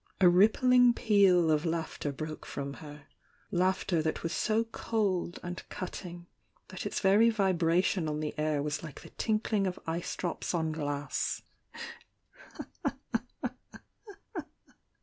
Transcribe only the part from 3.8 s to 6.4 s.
ter that was so cold and cutting